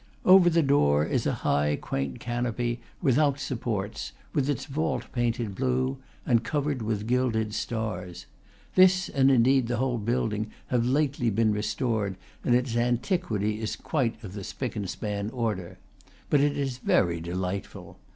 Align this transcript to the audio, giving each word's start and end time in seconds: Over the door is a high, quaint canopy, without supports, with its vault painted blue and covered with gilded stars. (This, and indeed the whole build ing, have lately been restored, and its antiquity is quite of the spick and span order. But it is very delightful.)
Over 0.25 0.49
the 0.49 0.63
door 0.63 1.05
is 1.05 1.27
a 1.27 1.31
high, 1.45 1.75
quaint 1.79 2.19
canopy, 2.19 2.81
without 3.03 3.39
supports, 3.39 4.13
with 4.33 4.49
its 4.49 4.65
vault 4.65 5.05
painted 5.13 5.53
blue 5.53 5.99
and 6.25 6.43
covered 6.43 6.81
with 6.81 7.05
gilded 7.05 7.53
stars. 7.53 8.25
(This, 8.73 9.09
and 9.09 9.29
indeed 9.29 9.67
the 9.67 9.77
whole 9.77 9.99
build 9.99 10.33
ing, 10.33 10.49
have 10.69 10.87
lately 10.87 11.29
been 11.29 11.53
restored, 11.53 12.15
and 12.43 12.55
its 12.55 12.75
antiquity 12.75 13.59
is 13.61 13.75
quite 13.75 14.23
of 14.23 14.33
the 14.33 14.43
spick 14.43 14.75
and 14.75 14.89
span 14.89 15.29
order. 15.29 15.77
But 16.31 16.39
it 16.39 16.57
is 16.57 16.79
very 16.79 17.19
delightful.) 17.21 17.99